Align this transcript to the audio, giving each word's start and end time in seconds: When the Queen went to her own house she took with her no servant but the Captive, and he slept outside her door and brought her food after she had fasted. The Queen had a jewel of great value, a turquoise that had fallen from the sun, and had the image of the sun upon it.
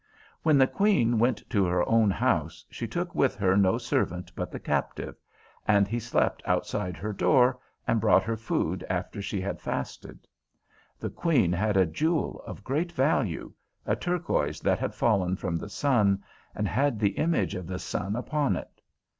When 0.41 0.57
the 0.57 0.65
Queen 0.65 1.19
went 1.19 1.47
to 1.51 1.65
her 1.65 1.87
own 1.87 2.09
house 2.09 2.65
she 2.71 2.87
took 2.87 3.13
with 3.13 3.35
her 3.35 3.55
no 3.55 3.77
servant 3.77 4.31
but 4.35 4.51
the 4.51 4.59
Captive, 4.59 5.15
and 5.67 5.87
he 5.87 5.99
slept 5.99 6.41
outside 6.47 6.97
her 6.97 7.13
door 7.13 7.59
and 7.85 8.01
brought 8.01 8.23
her 8.23 8.35
food 8.35 8.83
after 8.89 9.21
she 9.21 9.39
had 9.41 9.61
fasted. 9.61 10.27
The 10.99 11.11
Queen 11.11 11.51
had 11.53 11.77
a 11.77 11.85
jewel 11.85 12.41
of 12.47 12.63
great 12.63 12.91
value, 12.91 13.53
a 13.85 13.95
turquoise 13.95 14.59
that 14.61 14.79
had 14.79 14.95
fallen 14.95 15.35
from 15.35 15.55
the 15.59 15.69
sun, 15.69 16.23
and 16.55 16.67
had 16.67 16.97
the 16.99 17.09
image 17.19 17.53
of 17.53 17.67
the 17.67 17.77
sun 17.77 18.15
upon 18.15 18.55
it. 18.55 18.81